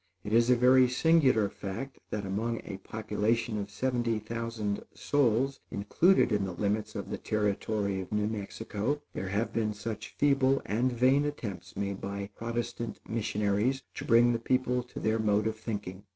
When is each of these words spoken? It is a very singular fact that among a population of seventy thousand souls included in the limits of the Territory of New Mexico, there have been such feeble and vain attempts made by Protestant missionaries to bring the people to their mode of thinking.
It 0.23 0.33
is 0.33 0.49
a 0.49 0.55
very 0.55 0.87
singular 0.89 1.47
fact 1.47 1.99
that 2.09 2.25
among 2.25 2.59
a 2.65 2.77
population 2.77 3.59
of 3.59 3.69
seventy 3.69 4.17
thousand 4.17 4.83
souls 4.95 5.59
included 5.69 6.31
in 6.31 6.43
the 6.43 6.53
limits 6.53 6.95
of 6.95 7.11
the 7.11 7.19
Territory 7.19 8.01
of 8.01 8.11
New 8.11 8.25
Mexico, 8.25 8.99
there 9.13 9.29
have 9.29 9.53
been 9.53 9.75
such 9.75 10.15
feeble 10.17 10.59
and 10.65 10.91
vain 10.91 11.23
attempts 11.23 11.77
made 11.77 12.01
by 12.01 12.31
Protestant 12.35 12.99
missionaries 13.07 13.83
to 13.93 14.03
bring 14.03 14.33
the 14.33 14.39
people 14.39 14.81
to 14.81 14.99
their 14.99 15.19
mode 15.19 15.45
of 15.45 15.55
thinking. 15.59 16.01